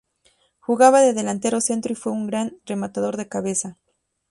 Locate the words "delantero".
1.13-1.61